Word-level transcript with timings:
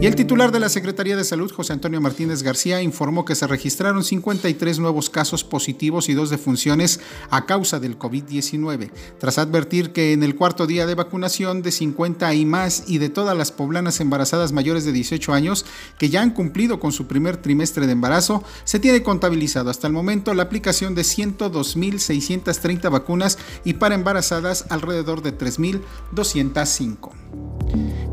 Y 0.00 0.06
el 0.06 0.16
titular 0.16 0.50
de 0.50 0.58
la 0.58 0.70
Secretaría 0.70 1.16
de 1.16 1.22
Salud, 1.22 1.52
José 1.52 1.74
Antonio 1.74 2.00
Martínez 2.00 2.42
García, 2.42 2.80
informó 2.80 3.26
que 3.26 3.34
se 3.34 3.46
registraron 3.46 4.02
53 4.02 4.78
nuevos 4.78 5.10
casos 5.10 5.44
positivos 5.44 6.08
y 6.08 6.14
dos 6.14 6.30
defunciones 6.30 6.98
a 7.28 7.44
causa 7.44 7.78
del 7.78 7.98
COVID-19, 7.98 8.90
tras 9.18 9.36
advertir 9.36 9.92
que 9.92 10.14
en 10.14 10.22
el 10.22 10.34
cuarto 10.34 10.66
día 10.66 10.86
de 10.86 10.94
vacunación 10.94 11.60
de 11.60 11.70
50 11.70 12.32
y 12.32 12.46
más 12.46 12.84
y 12.88 12.98
de 12.98 13.10
todas 13.10 13.36
las 13.36 13.52
poblanas 13.52 14.00
embarazadas 14.00 14.52
mayores 14.52 14.86
de 14.86 14.92
18 14.92 15.34
años 15.34 15.66
que 15.98 16.08
ya 16.08 16.22
han 16.22 16.30
cumplido 16.30 16.80
con 16.80 16.92
su 16.92 17.06
primer 17.06 17.36
trimestre 17.36 17.86
de 17.86 17.92
embarazo, 17.92 18.42
se 18.64 18.80
tiene 18.80 19.02
contabilizado 19.02 19.68
hasta 19.68 19.88
el 19.88 19.92
momento 19.92 20.32
la 20.32 20.44
aplicación 20.44 20.94
de 20.94 21.02
102.630 21.02 22.90
vacunas 22.90 23.36
y 23.62 23.74
para 23.74 23.94
embarazadas 23.94 24.64
alrededor 24.70 25.20
de 25.20 25.36
3.205. 25.36 27.10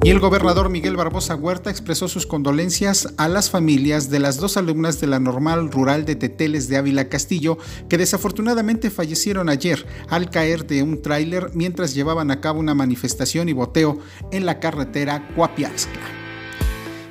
Y 0.01 0.09
el 0.11 0.19
gobernador 0.19 0.69
Miguel 0.69 0.95
Barbosa 0.95 1.35
Huerta 1.35 1.69
expresó 1.69 2.07
sus 2.07 2.25
condolencias 2.25 3.13
a 3.17 3.27
las 3.27 3.49
familias 3.49 4.09
de 4.09 4.19
las 4.19 4.37
dos 4.37 4.55
alumnas 4.55 5.01
de 5.01 5.07
la 5.07 5.19
normal 5.19 5.71
rural 5.71 6.05
de 6.05 6.15
Teteles 6.15 6.69
de 6.69 6.77
Ávila 6.77 7.09
Castillo 7.09 7.57
que 7.89 7.97
desafortunadamente 7.97 8.89
fallecieron 8.89 9.49
ayer 9.49 9.85
al 10.07 10.29
caer 10.29 10.65
de 10.67 10.83
un 10.83 11.01
tráiler 11.01 11.51
mientras 11.53 11.93
llevaban 11.93 12.31
a 12.31 12.39
cabo 12.39 12.59
una 12.59 12.75
manifestación 12.75 13.49
y 13.49 13.53
boteo 13.53 13.99
en 14.31 14.45
la 14.45 14.59
carretera 14.59 15.27
Cuapiaxca. 15.35 16.18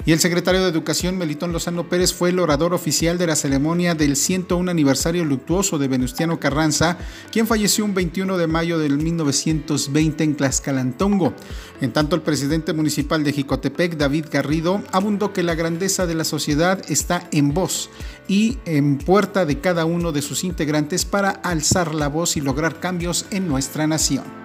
Y 0.08 0.12
el 0.12 0.20
secretario 0.20 0.62
de 0.62 0.70
Educación, 0.70 1.18
Melitón 1.18 1.52
Lozano 1.52 1.90
Pérez, 1.90 2.14
fue 2.14 2.30
el 2.30 2.38
orador 2.38 2.72
oficial 2.72 3.18
de 3.18 3.26
la 3.26 3.36
ceremonia 3.36 3.94
del 3.94 4.16
101 4.16 4.70
aniversario 4.70 5.22
luctuoso 5.22 5.76
de 5.76 5.86
Venustiano 5.86 6.40
Carranza, 6.40 6.96
quien 7.30 7.46
falleció 7.46 7.84
un 7.84 7.92
21 7.92 8.38
de 8.38 8.46
mayo 8.46 8.78
del 8.78 8.96
1920 8.96 10.24
en 10.24 10.34
Tlaxcalantongo. 10.34 11.34
En 11.82 11.92
tanto, 11.92 12.16
el 12.16 12.22
presidente 12.22 12.72
municipal 12.72 13.22
de 13.22 13.34
Jicotepec, 13.34 13.98
David 13.98 14.28
Garrido, 14.32 14.82
abundó 14.92 15.34
que 15.34 15.42
la 15.42 15.54
grandeza 15.54 16.06
de 16.06 16.14
la 16.14 16.24
sociedad 16.24 16.82
está 16.88 17.28
en 17.30 17.52
voz 17.52 17.90
y 18.28 18.56
en 18.64 18.96
puerta 18.96 19.44
de 19.44 19.60
cada 19.60 19.84
uno 19.84 20.10
de 20.12 20.22
sus 20.22 20.42
integrantes 20.42 21.04
para 21.04 21.28
alzar 21.28 21.94
la 21.94 22.08
voz 22.08 22.38
y 22.38 22.40
lograr 22.40 22.80
cambios 22.80 23.26
en 23.30 23.46
nuestra 23.46 23.86
nación. 23.86 24.37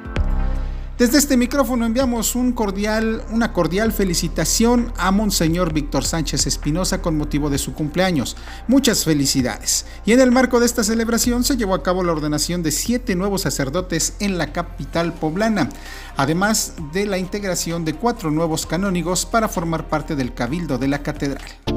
Desde 1.03 1.17
este 1.17 1.35
micrófono 1.35 1.85
enviamos 1.85 2.33
una 2.33 2.55
cordial 3.51 3.91
felicitación 3.91 4.93
a 4.95 5.11
Monseñor 5.11 5.73
Víctor 5.73 6.05
Sánchez 6.05 6.47
Espinosa 6.47 7.01
con 7.01 7.17
motivo 7.17 7.49
de 7.49 7.57
su 7.57 7.73
cumpleaños. 7.73 8.37
Muchas 8.69 9.03
felicidades. 9.03 9.85
Y 10.05 10.13
en 10.13 10.21
el 10.21 10.31
marco 10.31 10.61
de 10.61 10.65
esta 10.65 10.81
celebración 10.81 11.43
se 11.43 11.57
llevó 11.57 11.75
a 11.75 11.83
cabo 11.83 12.05
la 12.05 12.13
ordenación 12.13 12.63
de 12.63 12.71
siete 12.71 13.17
nuevos 13.17 13.41
sacerdotes 13.41 14.13
en 14.21 14.37
la 14.37 14.53
capital 14.53 15.11
poblana, 15.11 15.67
además 16.15 16.75
de 16.93 17.05
la 17.05 17.17
integración 17.17 17.83
de 17.83 17.95
cuatro 17.95 18.31
nuevos 18.31 18.65
canónigos 18.65 19.25
para 19.25 19.49
formar 19.49 19.89
parte 19.89 20.15
del 20.15 20.33
cabildo 20.33 20.77
de 20.77 20.87
la 20.87 21.03
catedral 21.03 21.72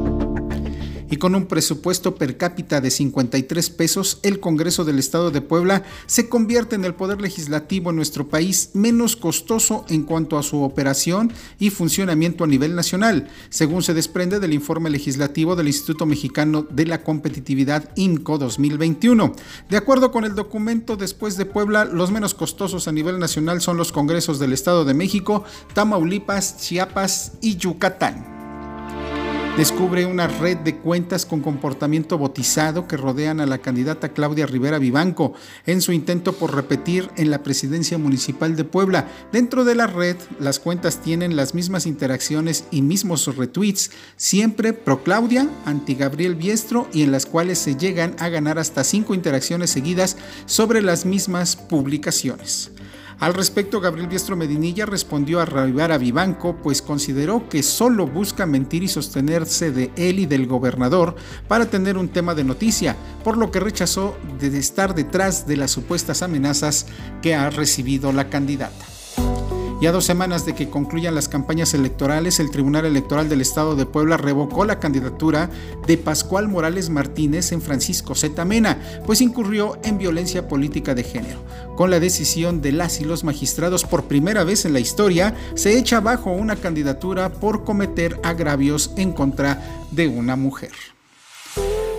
y 1.10 1.16
con 1.16 1.34
un 1.34 1.46
presupuesto 1.46 2.14
per 2.14 2.36
cápita 2.36 2.80
de 2.80 2.90
53 2.90 3.70
pesos, 3.70 4.18
el 4.22 4.40
Congreso 4.40 4.84
del 4.84 4.98
Estado 4.98 5.30
de 5.30 5.40
Puebla 5.40 5.84
se 6.06 6.28
convierte 6.28 6.76
en 6.76 6.84
el 6.84 6.94
poder 6.94 7.20
legislativo 7.20 7.90
en 7.90 7.96
nuestro 7.96 8.28
país 8.28 8.70
menos 8.74 9.16
costoso 9.16 9.84
en 9.88 10.02
cuanto 10.02 10.38
a 10.38 10.42
su 10.42 10.62
operación 10.62 11.32
y 11.58 11.70
funcionamiento 11.70 12.44
a 12.44 12.46
nivel 12.46 12.74
nacional, 12.74 13.28
según 13.50 13.82
se 13.82 13.94
desprende 13.94 14.40
del 14.40 14.52
informe 14.52 14.90
legislativo 14.90 15.56
del 15.56 15.68
Instituto 15.68 16.06
Mexicano 16.06 16.66
de 16.70 16.86
la 16.86 17.02
Competitividad 17.02 17.90
INCO 17.96 18.38
2021. 18.38 19.32
De 19.68 19.76
acuerdo 19.76 20.10
con 20.10 20.24
el 20.24 20.34
documento, 20.34 20.96
después 20.96 21.36
de 21.36 21.46
Puebla, 21.46 21.84
los 21.84 22.10
menos 22.10 22.34
costosos 22.34 22.88
a 22.88 22.92
nivel 22.92 23.18
nacional 23.18 23.60
son 23.60 23.76
los 23.76 23.92
Congresos 23.92 24.38
del 24.38 24.52
Estado 24.52 24.84
de 24.84 24.94
México, 24.94 25.44
Tamaulipas, 25.74 26.58
Chiapas 26.58 27.32
y 27.40 27.56
Yucatán 27.56 28.35
descubre 29.56 30.04
una 30.04 30.26
red 30.26 30.58
de 30.58 30.76
cuentas 30.76 31.24
con 31.24 31.40
comportamiento 31.40 32.18
botizado 32.18 32.86
que 32.86 32.98
rodean 32.98 33.40
a 33.40 33.46
la 33.46 33.56
candidata 33.58 34.10
Claudia 34.10 34.44
Rivera 34.44 34.78
Vivanco 34.78 35.32
en 35.64 35.80
su 35.80 35.92
intento 35.92 36.34
por 36.34 36.54
repetir 36.54 37.08
en 37.16 37.30
la 37.30 37.42
presidencia 37.42 37.96
municipal 37.96 38.54
de 38.54 38.64
Puebla. 38.64 39.08
Dentro 39.32 39.64
de 39.64 39.74
la 39.74 39.86
red, 39.86 40.16
las 40.38 40.58
cuentas 40.58 41.00
tienen 41.00 41.36
las 41.36 41.54
mismas 41.54 41.86
interacciones 41.86 42.64
y 42.70 42.82
mismos 42.82 43.34
retweets, 43.34 43.92
siempre 44.16 44.74
pro 44.74 45.02
Claudia, 45.02 45.48
anti 45.64 45.94
Gabriel 45.94 46.34
Biestro 46.34 46.86
y 46.92 47.02
en 47.02 47.10
las 47.10 47.24
cuales 47.24 47.58
se 47.58 47.76
llegan 47.76 48.14
a 48.18 48.28
ganar 48.28 48.58
hasta 48.58 48.84
cinco 48.84 49.14
interacciones 49.14 49.70
seguidas 49.70 50.18
sobre 50.44 50.82
las 50.82 51.06
mismas 51.06 51.56
publicaciones. 51.56 52.72
Al 53.18 53.32
respecto, 53.32 53.80
Gabriel 53.80 54.08
Biestro 54.08 54.36
Medinilla 54.36 54.84
respondió 54.84 55.40
a 55.40 55.46
Rivera 55.46 55.96
Vivanco, 55.96 56.56
pues 56.62 56.82
consideró 56.82 57.48
que 57.48 57.62
solo 57.62 58.06
busca 58.06 58.44
mentir 58.44 58.82
y 58.82 58.88
sostenerse 58.88 59.70
de 59.70 59.90
él 59.96 60.18
y 60.18 60.26
del 60.26 60.46
gobernador 60.46 61.16
para 61.48 61.70
tener 61.70 61.96
un 61.96 62.08
tema 62.08 62.34
de 62.34 62.44
noticia, 62.44 62.94
por 63.24 63.38
lo 63.38 63.50
que 63.50 63.60
rechazó 63.60 64.18
de 64.38 64.58
estar 64.58 64.94
detrás 64.94 65.46
de 65.46 65.56
las 65.56 65.70
supuestas 65.70 66.20
amenazas 66.20 66.86
que 67.22 67.34
ha 67.34 67.48
recibido 67.48 68.12
la 68.12 68.28
candidata. 68.28 68.95
Y 69.78 69.84
a 69.84 69.92
dos 69.92 70.06
semanas 70.06 70.46
de 70.46 70.54
que 70.54 70.70
concluyan 70.70 71.14
las 71.14 71.28
campañas 71.28 71.74
electorales, 71.74 72.40
el 72.40 72.50
Tribunal 72.50 72.86
Electoral 72.86 73.28
del 73.28 73.42
Estado 73.42 73.76
de 73.76 73.84
Puebla 73.84 74.16
revocó 74.16 74.64
la 74.64 74.80
candidatura 74.80 75.50
de 75.86 75.98
Pascual 75.98 76.48
Morales 76.48 76.88
Martínez 76.88 77.52
en 77.52 77.60
Francisco 77.60 78.14
Z. 78.14 78.42
Mena, 78.46 78.78
pues 79.04 79.20
incurrió 79.20 79.78
en 79.84 79.98
violencia 79.98 80.48
política 80.48 80.94
de 80.94 81.04
género. 81.04 81.40
Con 81.76 81.90
la 81.90 82.00
decisión 82.00 82.62
de 82.62 82.72
las 82.72 83.02
y 83.02 83.04
los 83.04 83.22
magistrados 83.22 83.84
por 83.84 84.04
primera 84.04 84.44
vez 84.44 84.64
en 84.64 84.72
la 84.72 84.80
historia, 84.80 85.34
se 85.54 85.76
echa 85.76 85.98
abajo 85.98 86.30
una 86.30 86.56
candidatura 86.56 87.34
por 87.34 87.64
cometer 87.64 88.18
agravios 88.22 88.92
en 88.96 89.12
contra 89.12 89.62
de 89.90 90.08
una 90.08 90.36
mujer. 90.36 90.95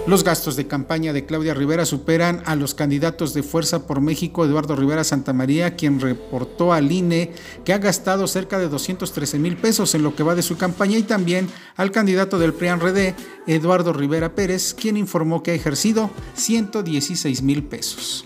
Los 0.07 0.23
gastos 0.23 0.55
de 0.55 0.67
campaña 0.67 1.11
de 1.11 1.25
Claudia 1.25 1.53
Rivera 1.53 1.85
superan 1.85 2.41
a 2.45 2.55
los 2.55 2.73
candidatos 2.73 3.33
de 3.33 3.43
Fuerza 3.43 3.85
por 3.85 3.99
México, 3.99 4.45
Eduardo 4.45 4.73
Rivera 4.73 5.03
Santamaría, 5.03 5.75
quien 5.75 5.99
reportó 5.99 6.71
al 6.71 6.93
INE 6.93 7.33
que 7.65 7.73
ha 7.73 7.77
gastado 7.77 8.25
cerca 8.25 8.57
de 8.57 8.69
213 8.69 9.37
mil 9.37 9.57
pesos 9.57 9.93
en 9.95 10.03
lo 10.03 10.15
que 10.15 10.23
va 10.23 10.33
de 10.33 10.43
su 10.43 10.55
campaña, 10.55 10.97
y 10.97 11.03
también 11.03 11.49
al 11.75 11.91
candidato 11.91 12.39
del 12.39 12.53
PRIAN-RD, 12.53 13.15
Eduardo 13.47 13.91
Rivera 13.91 14.33
Pérez, 14.33 14.73
quien 14.73 14.95
informó 14.95 15.43
que 15.43 15.51
ha 15.51 15.55
ejercido 15.55 16.09
116 16.35 17.41
mil 17.41 17.63
pesos. 17.63 18.25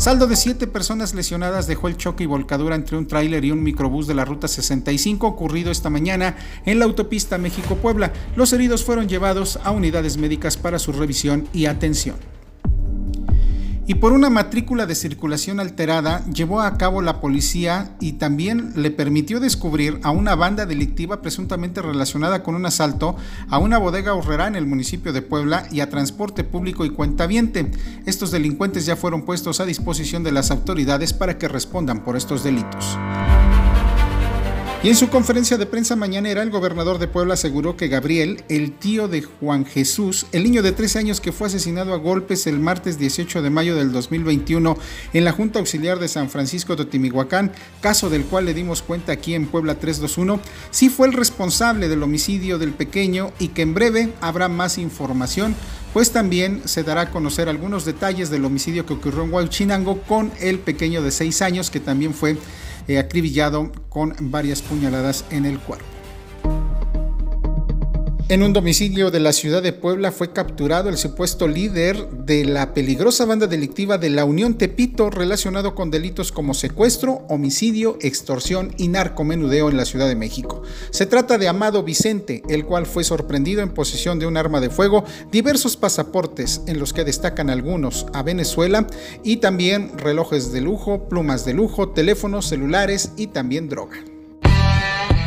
Saldo 0.00 0.26
de 0.26 0.34
siete 0.34 0.66
personas 0.66 1.12
lesionadas 1.12 1.66
dejó 1.66 1.86
el 1.86 1.98
choque 1.98 2.24
y 2.24 2.26
volcadura 2.26 2.74
entre 2.74 2.96
un 2.96 3.06
tráiler 3.06 3.44
y 3.44 3.50
un 3.50 3.62
microbús 3.62 4.06
de 4.06 4.14
la 4.14 4.24
Ruta 4.24 4.48
65 4.48 5.26
ocurrido 5.26 5.70
esta 5.70 5.90
mañana 5.90 6.38
en 6.64 6.78
la 6.78 6.86
autopista 6.86 7.36
México-Puebla. 7.36 8.10
Los 8.34 8.54
heridos 8.54 8.82
fueron 8.82 9.10
llevados 9.10 9.58
a 9.62 9.72
unidades 9.72 10.16
médicas 10.16 10.56
para 10.56 10.78
su 10.78 10.92
revisión 10.92 11.48
y 11.52 11.66
atención 11.66 12.16
y 13.90 13.96
por 13.96 14.12
una 14.12 14.30
matrícula 14.30 14.86
de 14.86 14.94
circulación 14.94 15.58
alterada 15.58 16.24
llevó 16.26 16.60
a 16.60 16.78
cabo 16.78 17.02
la 17.02 17.20
policía 17.20 17.90
y 17.98 18.12
también 18.12 18.72
le 18.76 18.92
permitió 18.92 19.40
descubrir 19.40 19.98
a 20.04 20.12
una 20.12 20.36
banda 20.36 20.64
delictiva 20.64 21.20
presuntamente 21.22 21.82
relacionada 21.82 22.44
con 22.44 22.54
un 22.54 22.66
asalto 22.66 23.16
a 23.48 23.58
una 23.58 23.78
bodega 23.78 24.14
horrera 24.14 24.46
en 24.46 24.54
el 24.54 24.64
municipio 24.64 25.12
de 25.12 25.22
Puebla 25.22 25.66
y 25.72 25.80
a 25.80 25.90
transporte 25.90 26.44
público 26.44 26.84
y 26.84 26.90
cuentaviente. 26.90 27.68
Estos 28.06 28.30
delincuentes 28.30 28.86
ya 28.86 28.94
fueron 28.94 29.22
puestos 29.22 29.58
a 29.58 29.66
disposición 29.66 30.22
de 30.22 30.30
las 30.30 30.52
autoridades 30.52 31.12
para 31.12 31.36
que 31.36 31.48
respondan 31.48 32.04
por 32.04 32.16
estos 32.16 32.44
delitos. 32.44 32.96
Y 34.82 34.88
en 34.88 34.96
su 34.96 35.10
conferencia 35.10 35.58
de 35.58 35.66
prensa 35.66 35.94
mañanera, 35.94 36.42
el 36.42 36.48
gobernador 36.48 36.98
de 36.98 37.06
Puebla 37.06 37.34
aseguró 37.34 37.76
que 37.76 37.88
Gabriel, 37.88 38.42
el 38.48 38.72
tío 38.72 39.08
de 39.08 39.20
Juan 39.20 39.66
Jesús, 39.66 40.24
el 40.32 40.42
niño 40.42 40.62
de 40.62 40.72
13 40.72 41.00
años 41.00 41.20
que 41.20 41.32
fue 41.32 41.48
asesinado 41.48 41.92
a 41.92 41.98
golpes 41.98 42.46
el 42.46 42.58
martes 42.58 42.98
18 42.98 43.42
de 43.42 43.50
mayo 43.50 43.76
del 43.76 43.92
2021 43.92 44.78
en 45.12 45.24
la 45.24 45.32
Junta 45.32 45.58
Auxiliar 45.58 45.98
de 45.98 46.08
San 46.08 46.30
Francisco 46.30 46.76
de 46.76 46.84
Otimihuacán, 46.84 47.52
caso 47.82 48.08
del 48.08 48.24
cual 48.24 48.46
le 48.46 48.54
dimos 48.54 48.80
cuenta 48.80 49.12
aquí 49.12 49.34
en 49.34 49.48
Puebla 49.48 49.74
321, 49.74 50.40
sí 50.70 50.88
fue 50.88 51.08
el 51.08 51.12
responsable 51.12 51.90
del 51.90 52.02
homicidio 52.02 52.58
del 52.58 52.72
pequeño 52.72 53.34
y 53.38 53.48
que 53.48 53.60
en 53.60 53.74
breve 53.74 54.14
habrá 54.22 54.48
más 54.48 54.78
información 54.78 55.54
pues 55.92 56.12
también 56.12 56.62
se 56.66 56.84
dará 56.84 57.02
a 57.02 57.10
conocer 57.10 57.48
algunos 57.48 57.84
detalles 57.84 58.30
del 58.30 58.44
homicidio 58.44 58.86
que 58.86 58.94
ocurrió 58.94 59.24
en 59.24 59.32
Huachinango 59.32 60.00
con 60.02 60.30
el 60.40 60.58
pequeño 60.58 61.02
de 61.02 61.10
6 61.10 61.42
años 61.42 61.68
que 61.68 61.80
también 61.80 62.14
fue 62.14 62.38
acribillado 62.98 63.70
con 63.88 64.14
varias 64.20 64.62
puñaladas 64.62 65.24
en 65.30 65.46
el 65.46 65.58
cuerpo. 65.58 65.99
En 68.30 68.44
un 68.44 68.52
domicilio 68.52 69.10
de 69.10 69.18
la 69.18 69.32
ciudad 69.32 69.60
de 69.60 69.72
Puebla 69.72 70.12
fue 70.12 70.32
capturado 70.32 70.88
el 70.88 70.96
supuesto 70.96 71.48
líder 71.48 72.08
de 72.10 72.44
la 72.44 72.74
peligrosa 72.74 73.24
banda 73.24 73.48
delictiva 73.48 73.98
de 73.98 74.08
la 74.08 74.24
Unión 74.24 74.56
Tepito 74.56 75.10
relacionado 75.10 75.74
con 75.74 75.90
delitos 75.90 76.30
como 76.30 76.54
secuestro, 76.54 77.24
homicidio, 77.28 77.98
extorsión 78.00 78.72
y 78.76 78.86
narcomenudeo 78.86 79.68
en 79.68 79.76
la 79.76 79.84
Ciudad 79.84 80.06
de 80.06 80.14
México. 80.14 80.62
Se 80.90 81.06
trata 81.06 81.38
de 81.38 81.48
Amado 81.48 81.82
Vicente, 81.82 82.44
el 82.48 82.64
cual 82.64 82.86
fue 82.86 83.02
sorprendido 83.02 83.62
en 83.62 83.74
posesión 83.74 84.20
de 84.20 84.28
un 84.28 84.36
arma 84.36 84.60
de 84.60 84.70
fuego, 84.70 85.02
diversos 85.32 85.76
pasaportes 85.76 86.60
en 86.68 86.78
los 86.78 86.92
que 86.92 87.02
destacan 87.02 87.50
algunos 87.50 88.06
a 88.12 88.22
Venezuela 88.22 88.86
y 89.24 89.38
también 89.38 89.98
relojes 89.98 90.52
de 90.52 90.60
lujo, 90.60 91.08
plumas 91.08 91.44
de 91.44 91.54
lujo, 91.54 91.88
teléfonos 91.88 92.46
celulares 92.46 93.10
y 93.16 93.26
también 93.26 93.68
droga. 93.68 93.96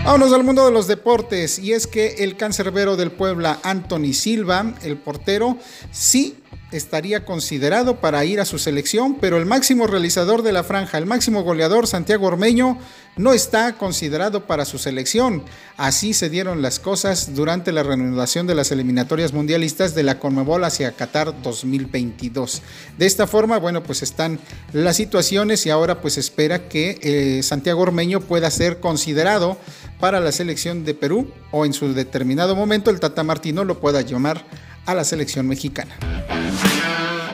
Vámonos 0.05 0.33
al 0.33 0.43
mundo 0.43 0.65
de 0.65 0.71
los 0.71 0.87
deportes 0.87 1.59
y 1.59 1.71
es 1.71 1.87
que 1.87 2.15
el 2.19 2.35
cancerbero 2.35 2.97
del 2.97 3.09
Puebla, 3.09 3.61
Anthony 3.63 4.11
Silva, 4.11 4.73
el 4.83 4.97
portero, 4.97 5.57
sí 5.93 6.42
estaría 6.71 7.25
considerado 7.25 7.97
para 7.97 8.25
ir 8.25 8.39
a 8.39 8.45
su 8.45 8.57
selección, 8.57 9.15
pero 9.19 9.37
el 9.37 9.45
máximo 9.45 9.87
realizador 9.87 10.41
de 10.41 10.51
la 10.51 10.63
franja, 10.63 10.97
el 10.97 11.05
máximo 11.05 11.43
goleador 11.43 11.87
Santiago 11.87 12.27
Ormeño, 12.27 12.77
no 13.15 13.33
está 13.33 13.73
considerado 13.73 14.47
para 14.47 14.65
su 14.65 14.79
selección. 14.79 15.43
Así 15.77 16.13
se 16.13 16.29
dieron 16.29 16.61
las 16.61 16.79
cosas 16.79 17.35
durante 17.35 17.71
la 17.71 17.83
reanudación 17.83 18.47
de 18.47 18.55
las 18.55 18.71
eliminatorias 18.71 19.33
mundialistas 19.33 19.93
de 19.93 20.03
la 20.03 20.19
Conmebol 20.19 20.63
hacia 20.63 20.91
Qatar 20.93 21.41
2022. 21.43 22.61
De 22.97 23.05
esta 23.05 23.27
forma, 23.27 23.59
bueno, 23.59 23.83
pues 23.83 24.01
están 24.01 24.39
las 24.71 24.95
situaciones 24.95 25.65
y 25.65 25.69
ahora 25.69 26.01
pues 26.01 26.17
espera 26.17 26.67
que 26.67 26.99
eh, 27.01 27.43
Santiago 27.43 27.81
Ormeño 27.81 28.19
pueda 28.21 28.49
ser 28.49 28.79
considerado 28.79 29.57
para 29.99 30.19
la 30.19 30.31
selección 30.31 30.83
de 30.83 30.95
Perú 30.95 31.31
o 31.51 31.65
en 31.65 31.73
su 31.73 31.93
determinado 31.93 32.55
momento 32.55 32.89
el 32.89 32.99
Tata 32.99 33.23
Martino 33.23 33.63
lo 33.63 33.79
pueda 33.79 34.01
llamar 34.01 34.45
a 34.85 34.93
la 34.93 35.03
selección 35.03 35.47
mexicana. 35.47 35.97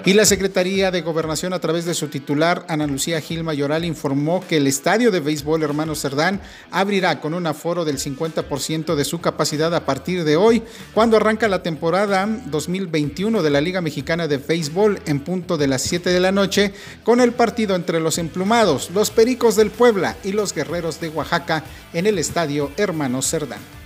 Y 0.06 0.14
la 0.14 0.26
Secretaría 0.26 0.92
de 0.92 1.02
Gobernación, 1.02 1.54
a 1.54 1.60
través 1.60 1.86
de 1.86 1.94
su 1.94 2.08
titular, 2.08 2.66
Ana 2.70 2.88
Lucía 2.88 3.20
Gil 3.20 3.44
Mayoral, 3.44 3.84
informó 3.84 4.44
que 4.48 4.58
el 4.58 4.66
estadio 4.66 5.12
de 5.12 5.20
béisbol 5.20 5.62
Hermano 5.62 5.94
Cerdán 5.94 6.42
abrirá 6.72 7.20
con 7.20 7.34
un 7.34 7.46
aforo 7.46 7.84
del 7.84 7.98
50% 7.98 8.96
de 8.96 9.06
su 9.06 9.20
capacidad 9.20 9.76
a 9.76 9.86
partir 9.86 10.24
de 10.24 10.38
hoy, 10.38 10.64
cuando 10.94 11.18
arranca 11.18 11.50
la 11.50 11.64
temporada 11.64 12.28
2021 12.46 13.44
de 13.44 13.50
la 13.50 13.62
Liga 13.62 13.82
Mexicana 13.82 14.28
de 14.28 14.38
Béisbol 14.38 15.02
en 15.06 15.20
punto 15.20 15.58
de 15.58 15.68
las 15.68 15.82
7 15.82 16.10
de 16.10 16.20
la 16.22 16.32
noche, 16.32 16.74
con 17.04 17.20
el 17.20 17.34
partido 17.34 17.76
entre 17.76 18.00
los 18.00 18.18
emplumados, 18.18 18.92
los 18.92 19.12
Pericos 19.12 19.58
del 19.58 19.70
Puebla 19.70 20.16
y 20.24 20.32
los 20.32 20.56
Guerreros 20.56 21.02
de 21.02 21.10
Oaxaca 21.10 21.64
en 21.94 22.08
el 22.08 22.18
estadio 22.18 22.72
Hermano 22.78 23.22
Cerdán. 23.22 23.79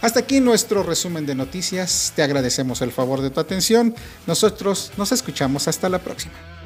Hasta 0.00 0.20
aquí 0.20 0.40
nuestro 0.40 0.82
resumen 0.82 1.26
de 1.26 1.34
noticias. 1.34 2.12
Te 2.16 2.22
agradecemos 2.22 2.80
el 2.80 2.90
favor 2.90 3.20
de 3.20 3.30
tu 3.30 3.40
atención. 3.40 3.94
Nosotros 4.26 4.92
nos 4.96 5.12
escuchamos 5.12 5.68
hasta 5.68 5.88
la 5.88 5.98
próxima. 5.98 6.59